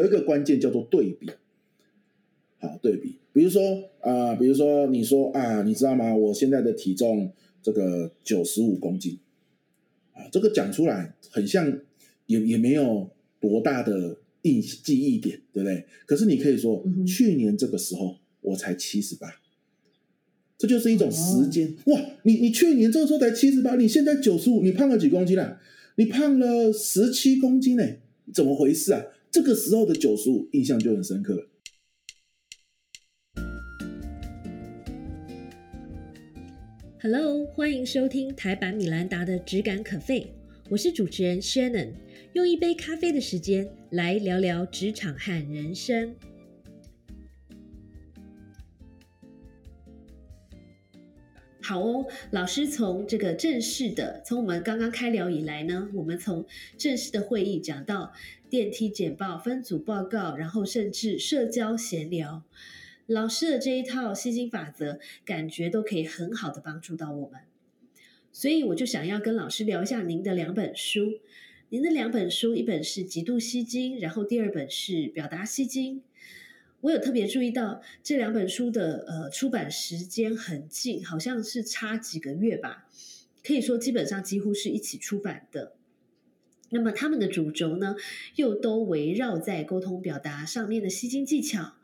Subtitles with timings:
[0.00, 1.30] 有一个关键叫做对比。
[2.58, 6.14] 好，对比，比如说啊，比如说你说啊，你知道吗？
[6.14, 9.18] 我现在的体重这个九十五公斤，
[10.12, 11.80] 啊，这个讲出来很像，
[12.26, 13.10] 也也没有
[13.40, 15.86] 多大的印记忆点，对不对？
[16.06, 19.40] 可是你可以说，去年这个时候我才七十八，
[20.58, 21.98] 这就是一种时间哇！
[22.24, 25.58] 你你去年这个时候才七十八，你现在九十五，你胖了几公斤啊？
[25.96, 27.84] 你胖了十七公斤呢？
[28.34, 29.02] 怎么回事啊？
[29.32, 31.48] 这个时候的九十五印象就很深刻。
[37.00, 40.34] Hello，欢迎收听台版米兰达的只感可废，
[40.68, 41.92] 我是主持人 Shannon，
[42.32, 46.12] 用一杯咖啡的时间来聊聊职场和人生。
[51.62, 56.46] 好哦，老师从这个正式的，从我们刚刚开聊以来呢，我们从
[56.78, 58.12] 正式的会议讲到
[58.48, 62.42] 电梯简报、分组报告，然后甚至社交闲聊。
[63.06, 67.40] 老师的这一套吸金法则，感觉都可以很好的帮助到我们，
[68.32, 71.18] 所以我就想要跟老师聊一下您的两本书。
[71.68, 76.00] 您的两本书，一本是《极度吸金》，然后第二本是《表达吸金》。
[76.82, 82.86] 我有特别注意到这两本书的呃出版时间很近，好像是差几个月吧，
[83.44, 85.74] 可以说基本上几乎是一起出版的。
[86.70, 87.96] 那么他们的主轴呢，
[88.36, 91.74] 又都围绕在沟通表达上面的吸金技巧。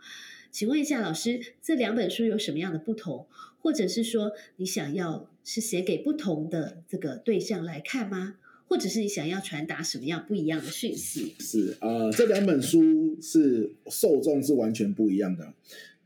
[0.51, 3.27] 请问一下老师，这两本书有什么样的不同？
[3.61, 8.37] 或者是说，你想要是写给不同的这个对象来看吗？
[8.69, 11.35] 或者是你想要传达什么样不一样的讯息？
[11.39, 15.53] 是啊，这两本书是受众是完全不一样的。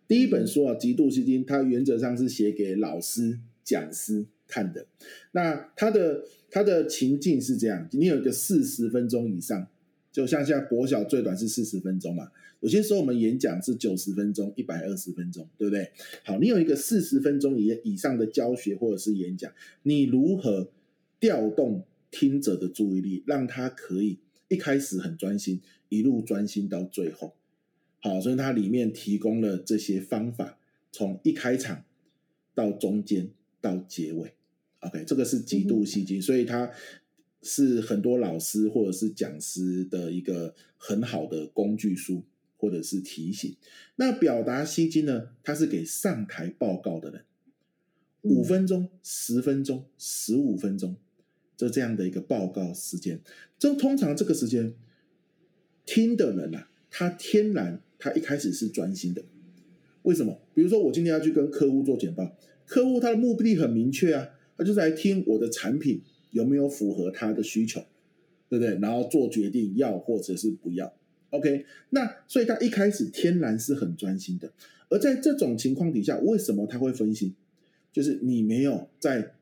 [0.06, 4.86] 第一本书啊，《极度吸金》，它原则上是写给老师、讲师看的。
[5.32, 9.66] 那它的它的情境是这样：你有一个四十分钟以上。
[10.12, 15.88] 就像现在国小最短是四十分钟嘛，有些时候我们演讲是九十分钟、一百二十分钟，对不对？
[16.24, 19.52] 好，你有一个四十分钟以以上的教学或者是演讲，
[19.84, 20.68] 你如何
[21.20, 27.34] 调动听者的注意力，让他可以一开始很专心，一路专心到最后？
[28.00, 30.58] 好，所以它里面提供了这些方法，
[30.90, 31.84] 从一开场
[32.54, 34.34] 到中间到结尾
[34.80, 36.70] ，OK，这个是极度吸睛，所以它。
[37.42, 42.22] 是很多老师或者是讲师的一个很好的工具书，
[42.58, 43.56] 或者是提醒。
[43.96, 45.30] 那表达吸睛呢？
[45.42, 47.24] 它是给上台报告的人，
[48.20, 50.96] 五分钟、十分钟、十五分钟，
[51.60, 53.20] 就这样的一个报告时间。
[53.58, 54.72] 这通常这个时间
[55.84, 59.22] 听的人啊，他天然他一开始是专心的。
[60.02, 60.40] 为什么？
[60.54, 66.02] 比如说我今天要去跟客户做简报，客户他的目的很明确啊，他就是来听我的产品。
[66.32, 67.80] 有没有符合他的需求，
[68.48, 68.78] 对不对？
[68.78, 70.94] 然后做决定要或者是不要
[71.30, 71.66] ，OK？
[71.88, 74.52] 那所以他一开始天然是很专心的，
[74.90, 77.34] 而在这种情况底下，为什么他会分心？
[77.92, 79.34] 就是你没有在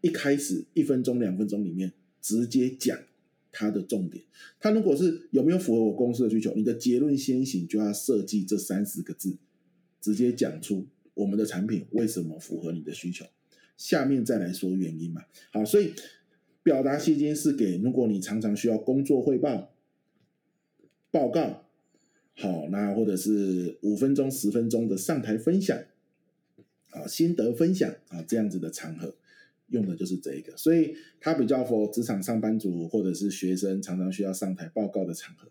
[0.00, 2.98] 一开始一分钟、两分钟里面直接讲
[3.52, 4.24] 它的重点。
[4.58, 9.36] 它如果是有没有符合我公司的需求，你的结论先行就要设计这三十个字，
[10.00, 13.24] 直接讲出我们的产品为什么符合你的需求，
[13.76, 15.24] 下面再来说原因嘛。
[15.52, 15.92] 好，所以。
[16.62, 19.74] 表达吸金是给如果你常常需要工作汇报、
[21.10, 21.64] 报告，
[22.34, 25.82] 好，那或者是五分钟、十分钟的上台分享，
[26.90, 29.14] 啊，心得分享啊，这样子的场合
[29.70, 35.48] 用的就是这一个，所以它比较符合职场上班族或者是学生常常需要上台报告的场合。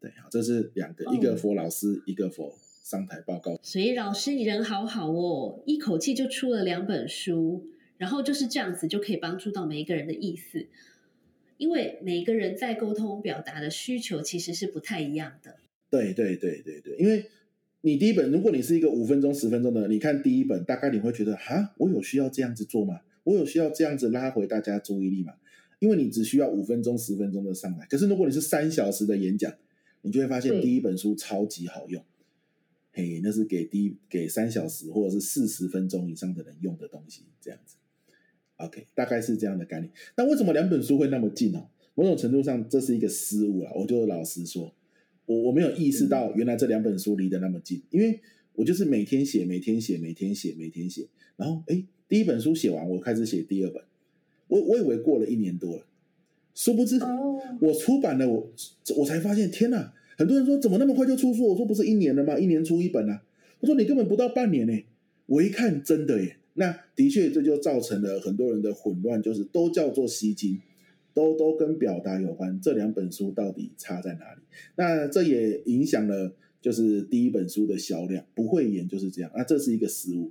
[0.00, 3.58] 对，好，这是两个，一个 for 老师，一个 for 上台报告。
[3.62, 7.66] 所以老师你人好好哦，一口气就出了两本书。
[7.98, 10.66] 然后就是这样子，就可以帮助到每一个人的意思，
[11.56, 15.54] 因为每一个人在沟通表达的需求其实是不太一样的。
[15.88, 17.26] 对对对对对，因为
[17.82, 23.02] 你第一本，如果你是一个五分钟、十分钟的，你看第一本，大概你会觉得，哈，我有需要这样子做吗？
[23.24, 25.34] 我有需要这样子拉回大家注意力嘛？
[25.78, 27.86] 因为你只需要五分钟、十分钟的上来。
[27.86, 29.52] 可是如果你是三小时的演讲，
[30.02, 32.04] 你就会发现第一本书超级好用。
[32.92, 37.76] 嘿，那是给第给三小时或者是四十分钟以上的人用的东西，这样子。
[38.56, 39.90] OK，大概是这样的概念。
[40.16, 41.68] 那为什么两本书会那么近哦？
[41.94, 43.72] 某种程度上，这是一个失误啊。
[43.74, 44.72] 我就老实说，
[45.26, 48.20] 我我没有意识到原来这两本书离得那么近，因为
[48.54, 51.08] 我就是每天写，每天写，每天写，每天写。
[51.36, 53.82] 然后，哎，第一本书写完，我开始写第二本。
[54.48, 55.84] 我我以为过了一年多了，
[56.54, 56.98] 殊不知，
[57.60, 58.52] 我出版了，我
[58.98, 59.94] 我才发现，天哪！
[60.18, 61.48] 很多人说怎么那么快就出书？
[61.48, 62.38] 我说不是一年了吗？
[62.38, 63.22] 一年出一本啊？
[63.60, 64.84] 我说你根本不到半年呢。
[65.26, 66.36] 我一看，真的耶。
[66.54, 70.60] 那的确，这就造成了很多人的混乱，就是都叫做吸金，
[71.14, 72.60] 都都跟表达有关。
[72.60, 74.42] 这两本书到底差在哪里？
[74.76, 78.26] 那这也影响了就是第一本书的销量。
[78.34, 80.30] 不会演就是这样，那这是一个失误。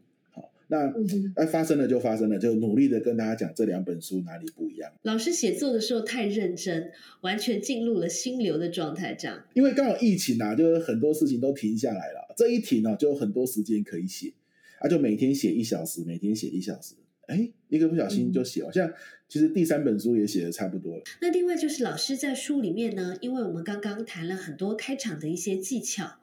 [0.72, 0.94] 好，
[1.36, 4.92] 那哎发生了就发生了，就努力的跟大家讲这两本书哪里不一样。
[5.04, 6.92] 老师写作的时候太认真，
[7.22, 9.44] 完全进入了心流的状态，这样。
[9.54, 14.34] 因为刚好疫情啊，就是很多事情都停下来了，这一停呢，就有很多时间可以写。
[14.80, 16.96] 啊，就每天写一小时，每天写一小时，
[17.28, 18.72] 哎，一个不小心就写了。
[18.72, 18.92] 像
[19.30, 21.04] 其实第三本书也写的差不多了。
[21.22, 26.20] 那另外就是老师在书里面呢，因为我们刚刚谈了很多开场的一些技巧，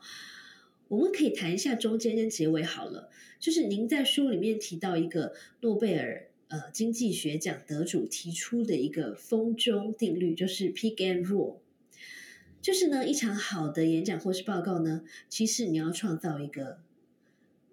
[0.89, 3.11] 我们可以谈一下中间跟结尾好了。
[3.39, 11.59] 就是您在书里面提到一个诺贝尔呃经济学奖得主提出的一个风中定律，就是 Peak and Rule，
[12.61, 16.79] 就是呢一场好的演讲或是报告呢，其实你要创造一个。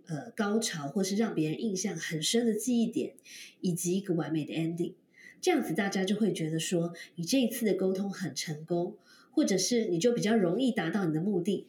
[0.08, 3.16] 呃，高潮或是让别人印象很深的记忆点，
[3.62, 4.94] 以及一个完美的 ending，
[5.42, 8.98] 这样子大家就会觉得说你这一次的沟通很成功，
[9.32, 11.66] 或者是你就比较容易达到你的目的。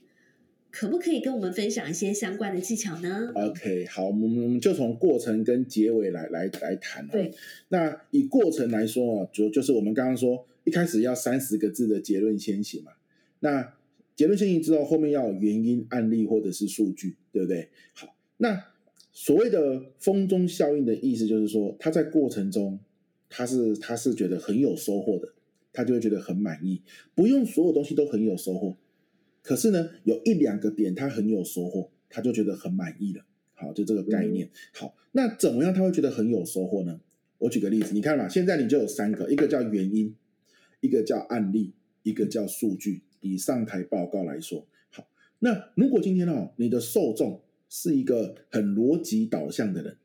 [0.79, 7.09] 可不可以跟我们分享一些相关的技巧呢？OK，好，我们我们就从过程跟结尾来来来谈。
[7.09, 7.33] 对，
[7.69, 12.93] 那以过程来说啊，主就是我们刚刚说一开始要三十个字的结论先行嘛。
[13.41, 13.73] 那
[14.15, 17.71] 结论先行之后，后面要有原因、案例或者是数据，对不对？
[17.95, 18.15] 好。
[18.37, 18.63] 那
[19.15, 22.79] 所谓的风中效应的意思，就是说他在过程中，
[23.31, 25.33] 他是他是觉得很有收获的，
[25.73, 26.83] 他就会觉得很满意。
[27.15, 28.77] 不用所有东西都很有收获，
[29.47, 33.25] 可是呢，有一两个点他很有收获，他就觉得很满意了。
[33.55, 34.51] 好，就这个概念。
[34.75, 37.01] 好，那怎么样他会觉得很有收获呢？
[37.39, 40.15] 我举个例子，你看嘛，现在你就有三个，一个叫原因，
[40.81, 43.05] 一个叫案例，一个叫数据。
[43.21, 45.09] 以上台报告来说，好，
[45.39, 47.41] 那如果今天哦，你的受众。
[47.69, 49.97] 是一个很逻辑导向的人。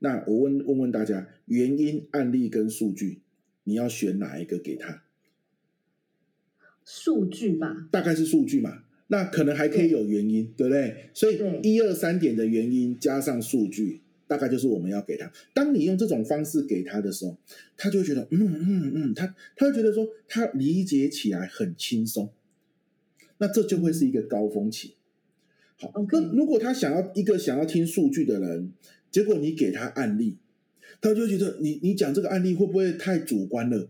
[0.00, 3.22] 那我问问问大家，原因、案例跟数据，
[3.62, 5.04] 你要选哪一个给他？
[6.94, 8.82] 数据吧，大概是数据嘛。
[9.06, 11.08] 那可能还可以有原因，对不对？
[11.14, 15.32] 所以一二三点的原因加上数据，大概就是我们要给他。
[15.54, 17.38] 当你用这种方式给他的时候，
[17.78, 22.28] 他就会觉得，嗯嗯嗯，他他会觉得说，他理解起来很轻松。
[23.38, 24.92] 那这就会是一个高峰期。
[25.76, 28.70] 好那如果他想要一个想要听数据的人，
[29.10, 30.36] 结果你给他案例，
[31.00, 33.88] 他就觉得你你讲这个案例会不会太主观了？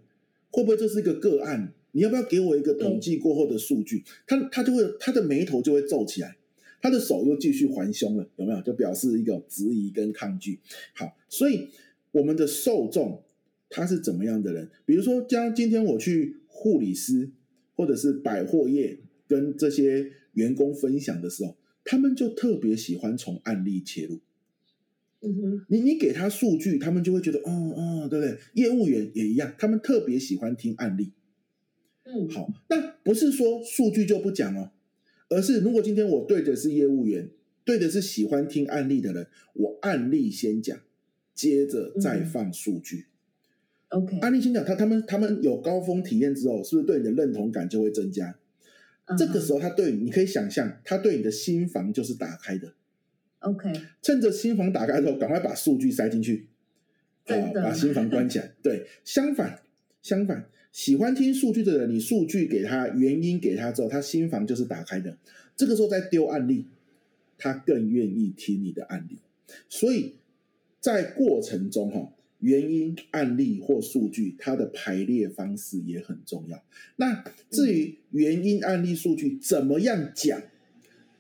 [0.52, 1.72] 会不会这是一个个案？
[1.92, 4.04] 你要不要给我一个统计过后的数据？
[4.26, 6.36] 他他就会他的眉头就会皱起来，
[6.80, 8.60] 他的手又继续环胸了，有没有？
[8.62, 10.58] 就表示一个质疑跟抗拒。
[10.94, 11.68] 好，所以
[12.10, 13.22] 我们的受众
[13.70, 14.68] 他是怎么样的人？
[14.84, 17.30] 比如说，将今天我去护理师
[17.76, 18.98] 或者是百货业
[19.28, 21.56] 跟这些员工分享的时候。
[21.84, 24.20] 他们就特别喜欢从案例切入，
[25.20, 28.38] 嗯哼，你你给他数据，他们就会觉得，哦哦，对不对？
[28.54, 31.10] 业务员也一样，他们特别喜欢听案例。
[32.12, 34.70] 嗯，好，那不是说数据就不讲哦，
[35.28, 37.30] 而是如果今天我对的是业务员，
[37.64, 40.78] 对的是喜欢听案例的人，我案例先讲，
[41.34, 43.06] 接着再放数据。
[43.88, 48.38] OK，案例先讲，他他们他们有高峰体验之后，是不是对你的认同感就会增加？
[49.18, 52.72] 这个时候，他对你，你可以想象，他对你的心房就是打开的。
[53.40, 56.46] OK，趁着心房打开之后，赶快把数据塞进去，
[57.26, 58.52] 啊，把心房关起来。
[58.62, 59.60] 对，相反，
[60.00, 65.16] 相反，喜欢听数据的人，你数据给他，原因给他之后，他心房就是打开的。
[65.54, 66.66] 这个时候再丢案例，
[67.38, 69.18] 他更愿意听你的案例。
[69.68, 70.14] 所以
[70.80, 72.12] 在过程中，哈。
[72.42, 76.60] 原因、案例或数据，它的排列方式也很重要。
[76.96, 80.42] 那至于原因、案例、数据怎么样讲，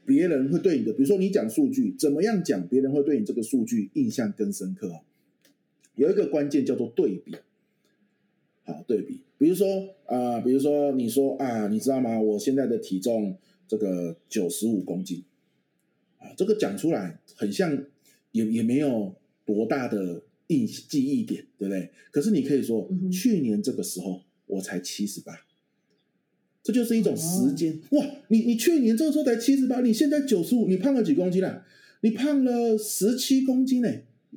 [0.04, 5.02] 别人会对你的，比如说你讲数据怎么样讲，别人会对你这个数据印象更深刻哦。
[5.94, 7.36] 有一个关键叫做对比，
[8.64, 9.22] 好对比。
[9.38, 9.66] 比如说
[10.06, 12.20] 啊，比如说你说啊，你知道吗？
[12.20, 15.24] 我现在的体重这个九十五公斤
[16.18, 17.84] 啊，这个讲出来很像，
[18.32, 19.14] 也也没有
[19.44, 20.22] 多大的。
[20.48, 21.88] 印记忆点，对不对？
[22.10, 25.32] 可是你可以说，去年这个时候我才七十八，
[26.62, 28.04] 这就是一种时间哇！
[28.28, 31.64] 你你去年这个时候才七十八，你现在九十五，你胖了几公斤了？
[32.02, 33.88] 你胖了十七公斤呢？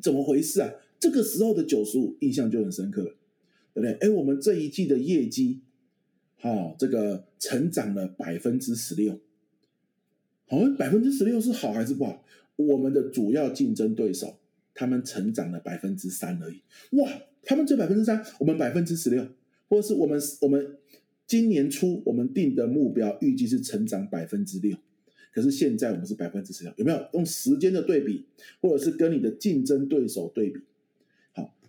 [0.01, 0.71] 怎么回事啊？
[0.97, 3.13] 这个时候的九十五印象就很深刻了，
[3.75, 3.93] 对不对？
[3.99, 5.61] 哎，我们这一季的业绩，
[6.37, 9.19] 好，这个成长了百分之十六，
[10.47, 12.25] 好，百分之十六是好还是不好？
[12.55, 14.39] 我们的主要竞争对手。
[14.77, 16.59] 他们成长了百分之三而已，
[16.97, 17.09] 哇！
[17.43, 19.25] 他们这百分之三，我们百分之十六，
[19.69, 20.75] 或者是我们我们
[21.25, 24.77] 今年初我们定的目标预计是成长百分之六，
[25.31, 28.25] 可是现在我们是百分之十六，有没有用时间的对比，
[28.59, 30.59] 或者是跟你的竞争对手对比？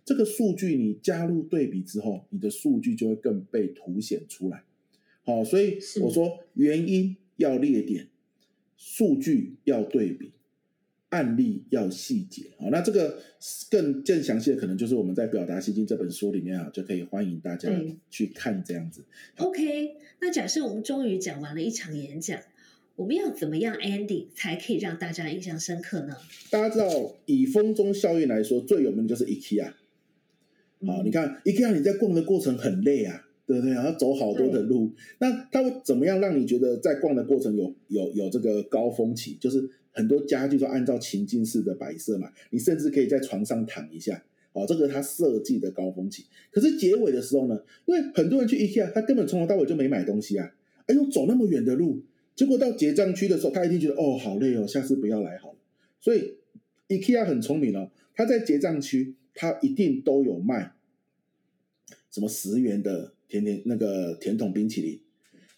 [0.06, 4.62] 好，这个数据你加入对比之后，你的数据就会更被凸显出来。
[5.24, 8.06] 好，所以我说原因要列点，
[8.76, 10.32] 数据要对比，
[11.08, 12.52] 案例要细节。
[12.58, 13.20] 好，那这个
[13.70, 17.68] 更更详细的可能就是我们在《表达心经》这本书里面啊，就可以欢迎大家
[18.08, 19.04] 去看这样子。
[19.38, 22.40] OK，那假设我们终于讲完了一场演讲。
[22.94, 26.16] 我们要怎么样 ending 才可以让大家印象深刻呢？
[26.48, 29.70] 大家知道，以风中效应来说，最有名的就是 IKEA。
[30.84, 33.74] 好，你看 IKEA，你在逛的过程很累啊，对不对？
[33.74, 34.92] 要走好多的路。
[35.18, 39.36] 那它会怎么样让你觉得在逛的过程有有有这个高峰期？
[39.40, 44.22] 就是很多家具都按照情境式的摆设嘛，你甚至可以在床上躺一下。
[44.52, 46.24] 哦，这个它设计的高峰期。
[46.50, 47.60] 可是结尾的时候呢？
[47.84, 50.50] 因为很多人去 IKEA，他根本从头到尾就没买东西啊，
[50.86, 52.02] 哎呦，走那么远的路。
[52.34, 55.58] 结果到结账区的时候，他一定觉得哦好累哦，下次不要来好了。
[56.00, 56.36] 所以
[56.88, 60.74] IKEA 很聪明哦，他在结账区，他一定都有卖
[62.10, 65.00] 什么十元的甜甜那个甜筒冰淇淋，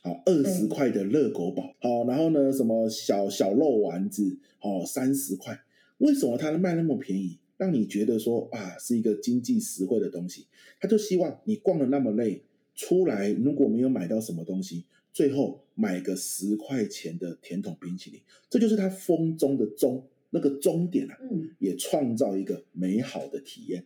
[0.02, 5.58] 好二十块的热狗堡，好然后呢什么小小肉丸子，哦三十块。
[5.96, 10.46] 为什么他能卖那么便宜，让你觉得说啊是一个经济实惠的东西？
[10.78, 12.42] 他就希望你逛的那么累，
[12.74, 14.84] 出来如果没有买到什么东西。
[15.10, 23.84] 最后买个十块钱的甜筒冰淇淋，这就是他风中的终那个终点啊，嗯，也创造一个美好的体验。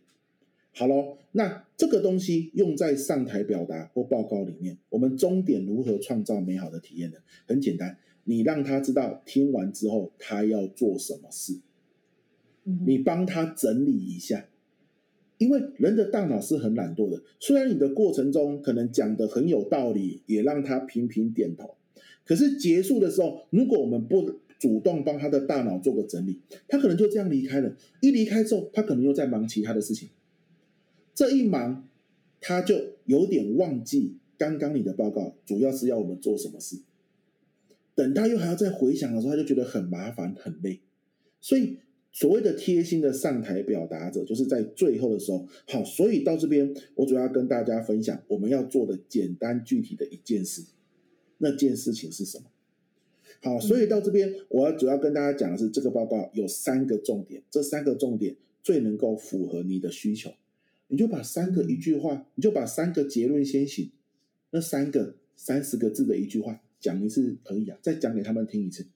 [0.75, 7.17] 好喽，那这个东西用在上台表达或报告里面，我们终点如何创造美好的体验呢？
[7.45, 11.59] 很简单，你让他知道听完之后他要做什么事，
[12.85, 14.47] 你帮他整理一下。
[15.37, 21.75] 因为人的大脑是很懒惰的，虽然你的过程中可能讲的很有道理，也让他频频点头，
[22.23, 26.39] 可是结束的时候，如果我们不主动帮他的大脑做个整理，
[26.69, 27.75] 他可能就这样离开了。
[27.99, 30.07] 一离开之后，他可能又在忙其他的事情，
[31.13, 31.89] 这一忙，
[32.39, 36.77] 他就有点忘记刚刚你的报告主要是要我们做什么事。
[37.93, 40.79] 等他又还要再回想的时候，他就觉得很麻烦很累，
[41.41, 41.79] 所以。
[42.15, 50.63] 所谓的贴心的上台表达者，就是在最后的时候，好，所以到这边，我主要跟大家分享我们要做的简单具体的一件事，
[51.39, 52.43] 那件事情是什么？
[53.43, 60.33] 好，所以到这边，我要主要跟大家讲的是，这个报告有三个重点，这三个重点最能够符合你的需求，
[60.87, 63.89] 你就把三个一句话，你就把三个结论先写，
[64.51, 68.87] 那三个三十个字的一句话讲一次可以啊，再讲给他们听一次。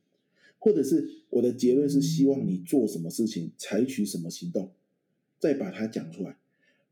[0.60, 4.72] 或者是我的结论是希望你做什么事情，采取什么行动，
[5.39, 6.38] 再把它讲出来，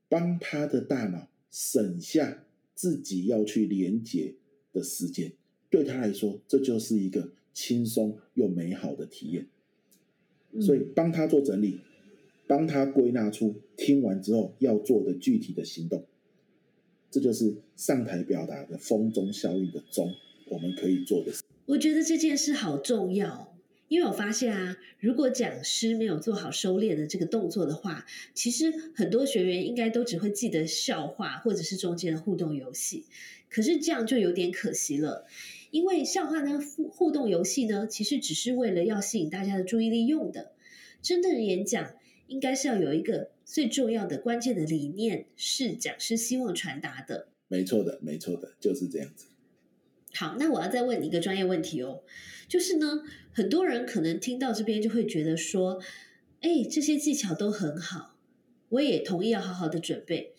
[0.10, 2.44] 帮他的大脑省下
[2.76, 4.36] 自己要去连接
[4.72, 5.32] 的时间，
[5.70, 9.48] 对他来说，这就是一个轻松又美好的体验。
[10.62, 11.80] 所以帮他做整理，
[12.46, 16.06] 帮他归纳出听完之后要做的具体的行动，
[17.10, 20.14] 这就是上台表达的风中效应的中，
[20.50, 21.32] 我们可以做的。
[21.66, 23.55] 我觉得这件事好重要。
[23.88, 33.06] 因为我发现啊，如果讲师没有做好收敛的这个动作的话，其实很多学员应该都只会记得笑话或者是中间的互动游戏。
[33.50, 35.28] 可是这样就有点可惜了，
[35.72, 40.52] 因为笑话呢、互互动游戏呢，其实只是为了要吸引大家的注意力用的。
[41.02, 41.94] 真正的演讲
[42.28, 47.28] 应该是要有一个最重要的关键的理念，是讲师希望传达的。
[47.48, 49.28] 没错的，没错的，就是这样子。
[50.16, 52.02] 好，那我要再问你一个专业问题哦，
[52.48, 53.04] 就是呢，
[53.34, 55.82] 很多人可能听到这边就会觉得说，
[56.40, 58.16] 哎，这些技巧都很好，
[58.70, 60.34] 我也同意要好好的准备，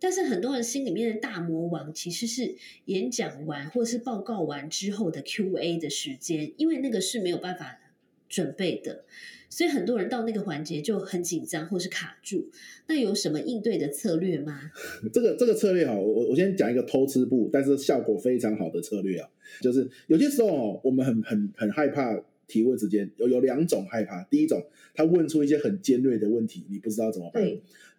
[0.00, 7.78] 但是很多人心里面的大魔王其实是演讲完或是报告完之后的 Q&A 的时间，因为那个是没有办法
[8.28, 9.04] 准备的。
[9.48, 12.50] 所以很多人到那个环节就很紧张，或是卡住。
[12.88, 14.70] 那有什么应对的策略吗？
[15.12, 19.28] 这个这个策略哈，我我先讲一个偷吃步，但是效果非常好的策略啊，
[19.62, 24.22] 就是有些时候哦，我们很很很害怕提问时间，有有两种害怕。
[24.24, 24.62] 第一种，
[24.94, 27.42] 他问出一些很尖锐的问题，你不知道怎么办；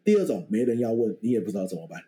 [0.03, 2.01] 第二种，没人要问，你也不知道怎么办，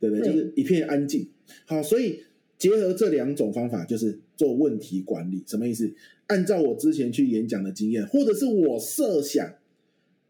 [0.00, 0.26] 对不对？
[0.26, 1.28] 就是一片安静。
[1.66, 2.24] 好，所以
[2.58, 5.44] 结合这两种方法，就是做问题管理。
[5.46, 5.94] 什么意思？
[6.26, 9.54] 按照我之前去演讲的经验，或者是我设想，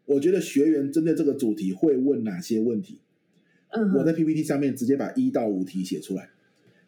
[0.05, 2.99] 我觉得学员针对这个主题会问哪些问题？
[3.69, 6.29] 嗯，我在 PPT 上面直接把一到五题写出来。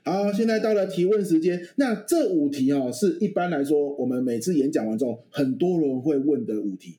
[0.04, 1.68] 好，现在到了提问时间。
[1.78, 6.98] 那这五题哦，是一般来说我们每次演讲完之后，很多人会问的五题。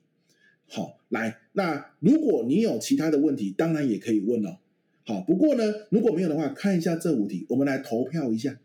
[0.66, 4.58] 好，来，那如果你有其他的问题，当然也可以问哦。
[5.04, 8.58] 好，不过呢，如果没有的话，看一下这五题，我们来投票一下。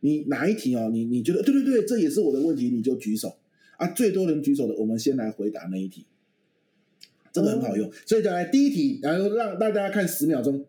[0.00, 0.90] 你哪一题哦？
[0.92, 3.36] 你你觉得对对对，这也是我的问题，你就举手
[3.76, 3.86] 啊！
[3.88, 6.06] 最多人举手的，我们先来回答那一题。
[7.32, 7.90] 这个很好用。
[8.06, 10.64] 所以再来第一题，然后让大家看十秒钟。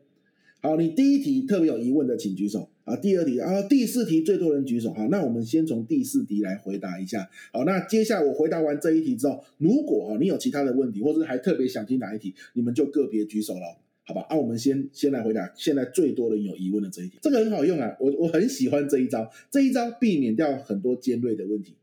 [0.62, 2.70] 好，你第一题特别有疑问的，请举手。
[2.84, 4.92] 啊，第二题，然后第四题最多人举手。
[4.94, 7.30] 好，那我们先从第四题来回答一下。
[7.54, 13.78] 好，那接下来我回答完这一题之后，如果啊你有其他的问题，或者还特别想听哪一题，你们就个别举手了，
[14.10, 14.26] 好吧？
[14.28, 21.76] 啊，我们先先来回答现在最多人有疑问的这一点，这个很好用啊，我我很喜欢这一招，这一招避免掉很多尖锐的问题，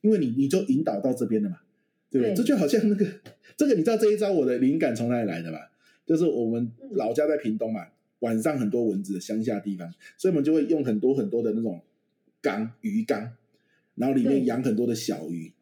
[0.00, 1.58] 因为你你就引导到这边了嘛，
[2.10, 2.34] 对不对？
[2.34, 3.06] 这就好像那个
[3.58, 5.70] 这个你知道这一招我的灵感从哪里来的吧？
[6.06, 7.88] 就是我们老家在屏东嘛。
[8.20, 11.82] 晚上很多蚊子的乡下地方，所以我们就会用很多很多的那种
[12.40, 13.32] 缸鱼缸，
[13.94, 15.52] 然后里面养很多的小鱼，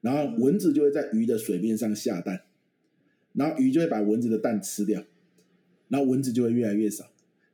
[0.00, 2.42] 然后蚊子就会在鱼的水面上下蛋，
[3.32, 5.02] 然后鱼就会把蚊子的蛋吃掉，
[5.88, 7.04] 然后蚊子就会越来越少。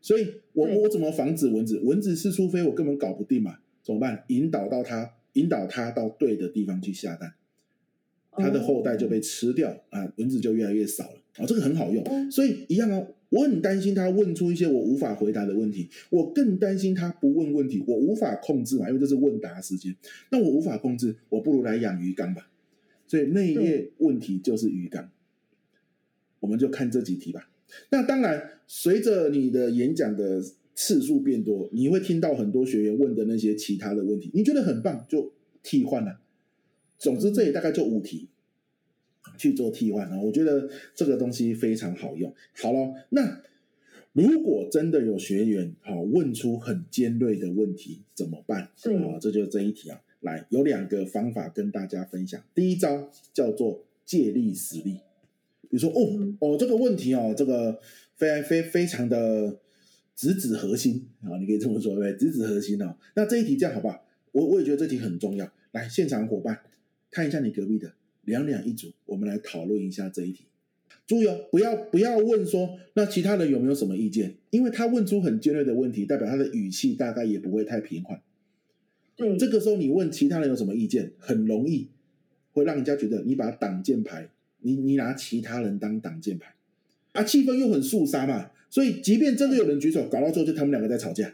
[0.00, 1.80] 所以我我怎么防止蚊子？
[1.80, 4.24] 蚊子是除非我根本搞不定嘛，怎么办？
[4.28, 7.34] 引导到它，引导它到对的地方去下蛋，
[8.32, 12.30] 它的后代就被吃掉啊，蚊子就越来越少了啊，这个很好用。
[12.30, 13.06] 所以一样啊。
[13.30, 19.92] 我很担心他问出一些我无法回答的问题，我更担心他不问问题，我无法控制嘛，因为这是问答时间。
[20.30, 22.48] 那我无法控制，我不如来养鱼缸吧。
[23.08, 25.10] 所以那一页问题就是鱼缸，
[26.38, 27.50] 我们就看这几题吧。
[27.90, 30.42] 那当然，随着你的演讲的
[30.74, 36.20] 次数变多，你会听到很多学员问的那些其他的问题，你觉得很棒，就替换了。
[36.98, 38.28] 总之，这里大概就五题。
[39.38, 42.32] 去做替换啊，我觉得这个东西非常好用。
[42.56, 43.40] 好了，那
[44.12, 48.70] 如果真的有学员好问出很尖锐的问题怎么办？
[48.82, 50.00] 对啊，这就是这一题啊。
[50.20, 52.40] 来，有两个方法跟大家分享。
[52.54, 55.00] 第一招叫做借力使力，比
[55.74, 57.78] 如说哦哦这个问题哦，这个
[58.16, 59.58] 非非非常的
[60.16, 62.96] 直指核心啊，你可以这么说对，直指核心哦。
[63.14, 64.06] 那这一题这样好不好？
[64.32, 65.52] 我我也觉得这题很重要。
[65.72, 66.60] 来，现场伙伴
[67.10, 67.92] 看一下你隔壁的。
[68.26, 70.46] 两两一组，我们来讨论一下这一题。
[71.06, 78.22] 注意哦，不要不要问说那其他人有没有什么意见，因为他问出很尖锐的问题，代表他的语气大概也不会太平缓。
[79.14, 81.90] 对，这个时候你问其他人有什么意见，很容易
[82.52, 84.30] 会让人家觉得你把挡箭牌，
[84.64, 86.55] 你你拿其他人当挡箭牌，
[87.12, 91.33] 啊，气氛又很肃杀嘛，所以即便真的有人举手，搞到最后就他们两个在吵架。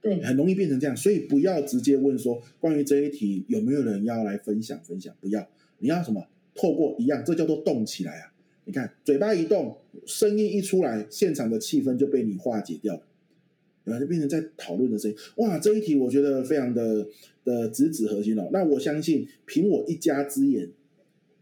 [0.00, 5.48] 对，很容易变成这样，所以不要直接问说关于这一题有没有人要来分享分享，不要。
[5.78, 6.26] 你要什么？
[6.54, 8.32] 透过一样，这叫做动起来啊！
[8.66, 13.02] 你看，嘴巴一动，声音一出来，现场的气氛就被你化解掉了，
[13.84, 15.16] 然后就变成在讨论的声音。
[15.36, 17.08] 哇，这一题我觉得非常的
[17.44, 18.48] 的直指核心哦。
[18.52, 20.68] 那我相信，凭我一家之言，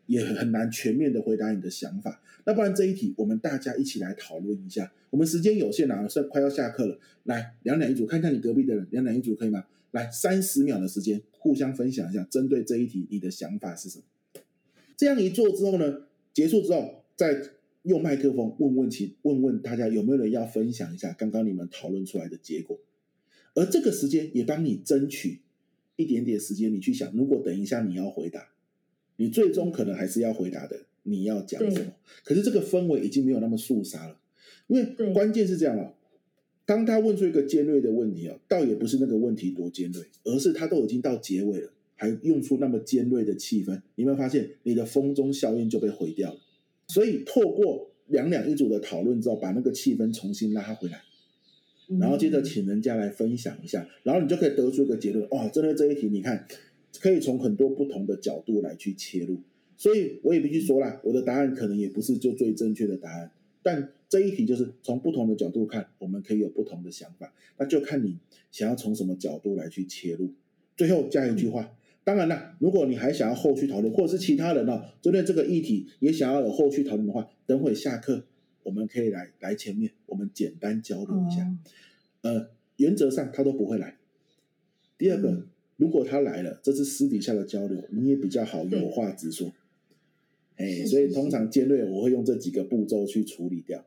[0.07, 2.23] 也很难全面的回答你的想法。
[2.45, 4.93] 那不然这一题，我们大家一起来讨论一下。
[5.11, 6.99] 我们时间有限啊，是快要下课了。
[7.25, 9.67] 来，两两一组，看看你隔壁的人，两两一组可以吗？
[9.91, 14.05] 来，三十秒的时间，互相分享一下，针对这一题，你的想法是什么？
[14.97, 17.43] 这样一做之后呢，结束之后再
[17.83, 22.81] 用麦克风问问其问问大家有没有人要分享一下刚刚你们讨论出来的结果，
[23.55, 25.41] 而这个时间也帮你争取
[25.97, 28.49] 一点点时间，你去想，如果等一下你要回答，
[29.23, 31.93] 你最终可能还是要回答的，你要讲什么？
[32.25, 34.19] 可是这个氛围已经没有那么肃杀了，
[34.67, 35.95] 因为关键是这样哦，
[36.67, 41.71] 当他问出一个尖锐的问题哦，倒也不是那个问题多尖锐，而是他都已经到结尾了。
[41.95, 46.41] 还用出那么尖锐的气氛，你有没有发现你的风中效应就被毁掉了？
[46.89, 51.01] 所以透过两两一组的讨论之后，把那个气氛重新拉回来，
[52.01, 56.45] 然后接着请人家来分享一下，然后你就可以得出一个结论：哦，针对这一题，你看
[57.01, 59.41] 可以从很多不同的角度来去切入。
[59.77, 63.31] 所以我也必须说啦，我的答案可能也不是就最正确的答案，
[63.63, 68.19] 但这一题就是从不同的角度看，我们可以有不同的想法，那就看你
[68.51, 70.33] 想要从什么角度来去切入。
[70.77, 71.75] 最后加一句话。
[72.05, 78.25] 当然啦，如果你还想要后续讨论，或者是其他人哦，针对这个议题也想要有后续讨论的话，等会下课
[78.65, 81.49] 我们可以来来前面，我们简单交流一下。
[82.23, 83.99] 呃，原则上他都不会来。
[84.99, 85.47] 第二个，
[85.83, 89.53] 如果他来了，这是私底下的交流，你也比较好有话直说。
[90.55, 93.85] 哎，所以通常尖锐我会用这几个步骤去处理掉。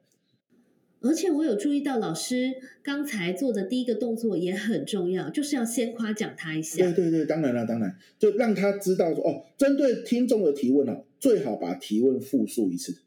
[1.00, 6.84] 而且我有注意到，老师刚才做的第一个动作也很重要，就是要先夸奖他一下。
[6.92, 12.98] 对对对，当然了，当然，就让他知道说，哦，针对听众的提问哦，最好把提问复述一次。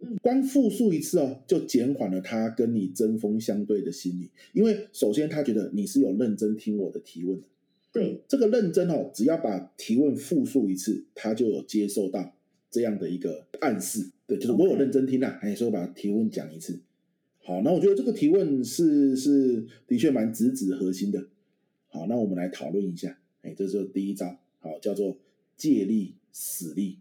[0.00, 7.46] 嗯，光复述一次哦，就减缓了他跟你针锋相对的心理，因为首先他觉得你是有认真听我的提问的。
[7.92, 12.36] 对，这个认真哦，只要把提问复述一次，他就有接受到
[12.70, 14.10] 这样的一个暗示。
[14.26, 16.80] 对，就是我有认真听啊，哎，所以我把提问讲一次。
[17.38, 21.26] 好，那我觉得这个提问是是的确蛮直指核心的。
[21.88, 23.18] 好，那我们来讨论一下。
[23.42, 25.18] 哎，这是第一招，好，叫做
[25.56, 26.98] 借力使力。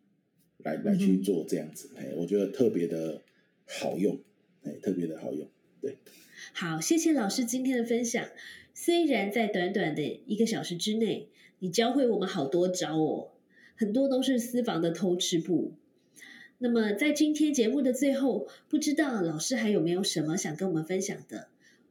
[0.61, 3.21] 来来去做这样子，哎，我觉得特别的
[3.65, 4.19] 好用，
[4.63, 5.47] 哎，特别的好用，
[5.81, 5.95] 对。
[6.51, 8.27] 好，谢谢老师今天的分享。
[8.81, 11.27] 虽然在短短的一个小时之内，
[11.59, 13.27] 你教会我们好多招哦，
[13.75, 15.73] 很多都是私房的偷吃步。
[16.59, 21.49] 那么在今天节目的最后，不知道老师还有没有什么想跟我们分享的？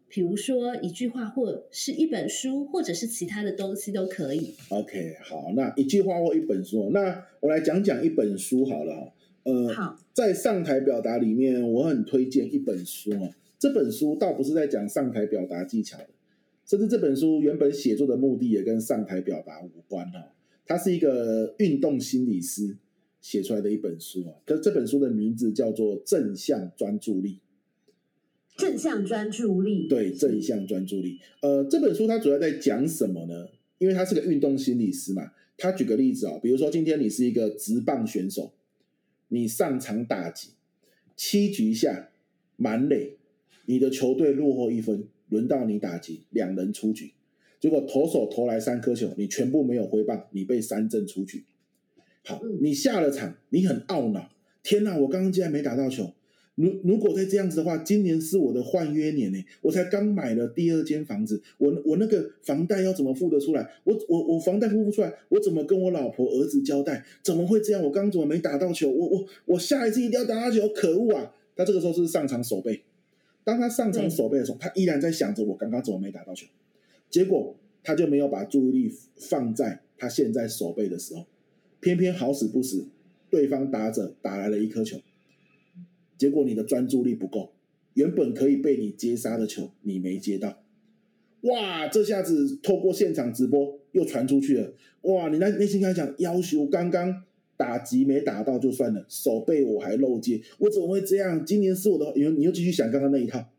[0.09, 4.55] 比如说一句话，或是一本书，或者是其他的东西都可以。
[4.71, 9.13] OK，好，那一句话或一本书，那我来讲讲一本书好了。
[9.43, 13.35] 呃，好，在上台表达里面，我很推荐一本书哦。
[13.59, 16.09] 这本书倒不是在讲上台表达技巧的，
[16.69, 20.33] 甚至这本书原本写作的目的也跟上台表达无关哦。
[20.67, 22.77] 它是一个运动心理师
[23.23, 24.35] 写出来的一本书啊。
[24.45, 27.41] 可这本书的名字叫做《正向专注力》。
[28.61, 31.19] 正向专注力，对，正向专注力。
[31.41, 33.49] 呃，这本书它主要在讲什么呢？
[33.79, 35.33] 因为他是个运动心理师嘛。
[35.57, 38.53] 他举个例子哦，比如说今天你是一个直棒选手，
[39.29, 40.51] 你上场打击，
[41.17, 42.11] 七局下
[42.57, 43.17] 满垒。
[43.67, 47.13] 你的球队落后一分，轮到你打击，两人出局，
[47.61, 51.45] 结果投手投来三颗球，你全部没有挥棒，你被三振出局。
[52.25, 54.31] 好，你下了场，你很懊恼，
[54.63, 56.13] 天哪，我刚刚竟然没打到球。
[56.57, 63.71] 如如果再这样子的话，今年是我的换约年呢，我才刚买了第二间房子，我我那个房贷要怎么付得出来？
[63.85, 67.05] 我我我房贷付不出来，我怎么跟我老婆儿子交代？
[67.23, 67.81] 怎么会这样？
[67.81, 68.91] 我刚刚怎么没打到球？
[68.91, 71.33] 我我我下一次一定要打到球，可恶啊！
[71.55, 72.83] 他这个时候是上场守备。
[73.49, 76.47] 当他上场守备的时候，他依然在想着我刚刚怎么没打到球，
[77.09, 81.25] 结果他就没有把注意力放在他现在守备的时候，
[81.81, 82.89] 偏偏好死不死，
[83.31, 84.99] 对方打者打来了一颗球，
[86.19, 87.53] 结果你的专注力不够，
[87.95, 90.63] 原本可以被你接杀的球你没接到，
[91.45, 97.25] 哇，这下子透过现场直播又传出去了，哇，你那内心开始想，要求刚刚。
[97.59, 101.45] 打击没打到就算了，手背我还漏接，我怎么会这样？
[101.45, 103.51] 今年是我的，你你又继续想刚刚那一套，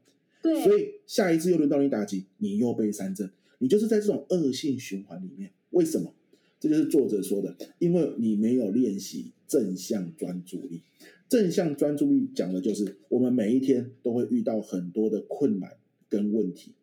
[0.42, 5.52] 对，所以下一次又轮到你打击，你又被三振，你就是在这种恶性循环里面。
[5.72, 6.16] 为什么？
[6.60, 10.82] 这就是作者说的，因为你没有练习正向专注力。
[11.28, 15.74] 正向专注力讲的就是我们每一天都会遇到很多的困难
[16.10, 16.74] 跟问题，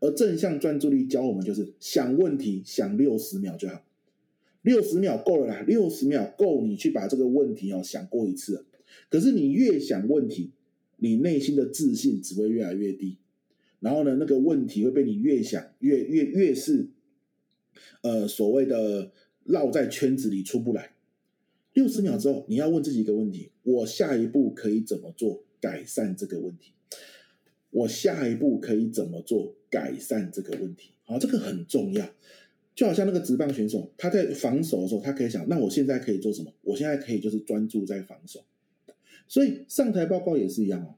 [0.00, 3.82] 而正向专注力教我们就是想问题想六十秒就好。
[4.62, 8.66] 六十秒够了啦，六十秒够你去把这个问题哦想过一次。
[9.08, 10.50] 可是你越想问题，
[10.96, 13.18] 你内心的自信只会越来越低。
[13.80, 16.90] 然后呢，那个问题会被你越想越越越是，
[18.02, 19.10] 呃，所谓的
[19.44, 20.92] 绕在圈子里出不来。
[21.72, 26.72] 六十秒之后，你要问自己一个问题：我下一步可以怎么做改善这个问题？
[27.70, 30.90] 我下一步可以怎么做改善这个问题？
[31.04, 32.06] 好，这个很重要。
[32.74, 36.52] 就好像那个直棒选手，他在防守的时候，他可以想：那我现在可以做什么？
[36.62, 38.40] 我现在可以就是专注在防守。
[39.28, 40.94] 所以上台报告也是一样哦，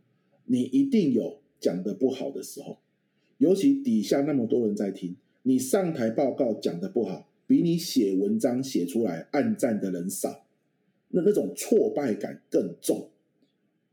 [0.47, 2.79] 你一定有讲的不好的时候，
[3.39, 10.47] 尤其底下那么多人在听，你上台报告讲的不好，比你写文章写出来暗赞的人少，
[11.09, 13.11] 那那种挫败感更重，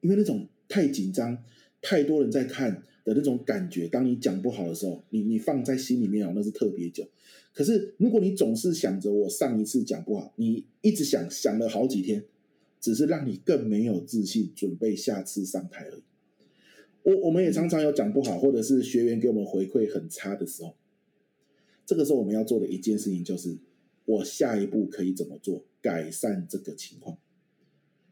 [0.02, 1.44] 因为那种太紧张，
[1.82, 7.08] 太多人在看的那种感觉，当你讲不好的时候，你你放在心里面啊，那是特别久。
[7.52, 12.24] 可是，如果你总是想着我上一次讲不好，你一直想想了好几天，
[12.80, 16.04] 只是让你更没有自信，准备下次上台而已。
[17.02, 20.76] 我我们也常常有讲不好，或者是学员给我们回馈很差的时候，
[21.86, 23.58] 这个时候我们要做的一件事情就是，
[24.06, 27.17] 我下一步可以怎么做改善这个情况？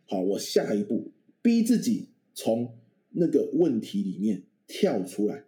[0.06, 1.12] 好，我下一步
[1.44, 2.74] 逼自己从
[3.12, 5.46] 那个问题里面跳出来。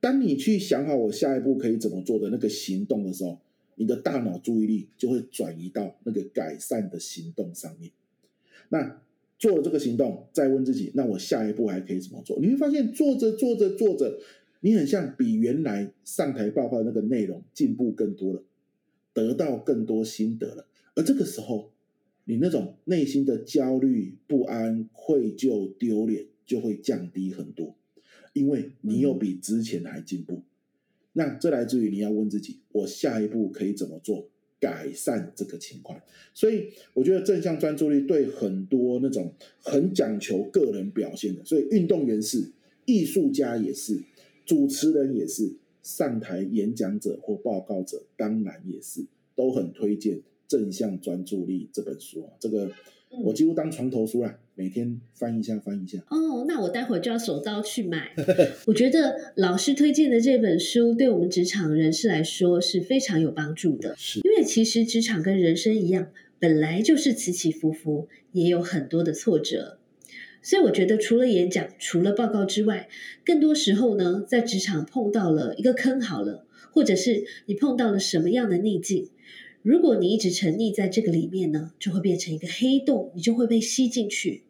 [0.00, 3.40] 当你去想好我下一步可以怎么做的那个行动的时候，
[3.74, 7.90] 你的大脑注意力就会转移到那个改善的行动上面。
[8.68, 9.02] 那
[9.38, 12.38] 做了这个行动，再问自己，那我下一步还可以怎么做？
[12.40, 14.18] 你会发现，做着做着做着，
[14.60, 18.42] 你很像比原来上台报告那个内容进步更多了，
[19.12, 20.66] 得到更多心得了。
[20.94, 21.70] 而这个时候，
[22.24, 27.74] 你那种内心的焦虑、不安、愧疚、丢脸就会降低很多。
[28.36, 30.42] 因为你又比之前还进步，
[31.14, 34.28] 那这来自于你要问自己：我下一步可以怎么做
[34.60, 35.98] 改善这个情况？
[36.34, 42.52] 所以我觉得正向专注力对很多那种很讲求个人表现的，所以运动员是，
[42.84, 44.02] 艺术家也是，
[44.44, 52.70] 主持人也是，上台演讲者或报告者当然也是，都很推荐《正向专注力》这本书啊，这个。
[53.10, 55.98] 我几乎当床头书啦，每天翻一下翻一下。
[56.10, 58.14] 哦，那我待会儿就要手刀去买。
[58.66, 63.94] 我觉得老师推荐的这本书，对我们职场人士来说是非常有帮助的。
[63.96, 69.78] 是，因为其实职场跟人生一样，本来就是起起伏伏，也有很多的挫折。
[70.42, 72.88] 所以我觉得，除了演讲、除了报告之外，
[73.24, 79.08] 更多时候呢，在职场碰到了一个坑，好了，或者是你碰到了什么样的逆境，
[79.66, 84.44] 如果你一直沉溺在这个里面呢，就会变成一个黑洞，你就会被吸进去。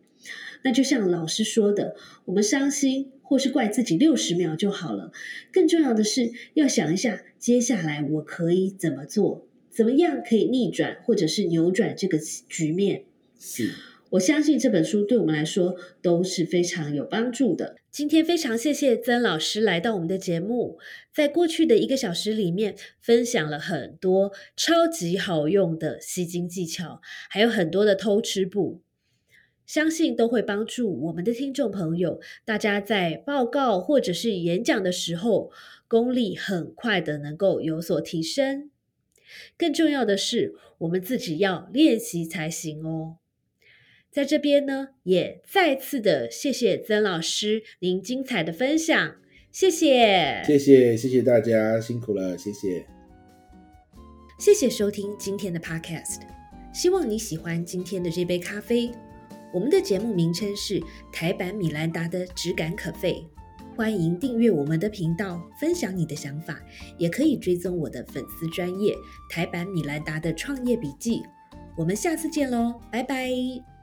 [0.62, 5.12] 那就像老师说的，我们伤心或是怪自己六十秒就好了，
[5.50, 13.04] 更重要的是要想一下，接下来我可以怎么做，怎么样可以逆转或者是扭转这个局面。
[13.40, 13.72] 是。
[14.16, 17.76] 我相信这本书对我们来说都是非常有帮助的。
[17.90, 20.78] 今天非常谢谢曾老师来到我们的节目，
[21.12, 28.80] 在过去的一个小时里面分享了很多超级好用的吸睛技巧，还有很多的偷吃步，
[29.66, 35.50] 相信都会帮助我们的听众朋友，大家在报告或者是演讲的时候，
[35.88, 38.70] 功力很快的能够有所提升。
[39.58, 43.16] 更重要的是，我们自己要练习才行哦。
[44.16, 49.16] 在这边呢，也再次的谢谢曾老师您精彩的分享，
[49.52, 52.86] 谢谢，谢谢，谢谢大家辛苦了，谢谢，
[54.38, 56.22] 谢谢收听今天的 Podcast，
[56.72, 58.90] 希望你喜欢今天的这杯咖啡。
[59.52, 63.22] 我们的节目名称是台版米兰达的质感可废，
[63.76, 66.58] 欢迎订阅我们的频道，分享你的想法，
[66.96, 68.94] 也可以追踪我的粉丝专业
[69.28, 71.22] 台版米兰达的创业笔记。
[71.76, 73.75] 我们下次见喽，拜拜。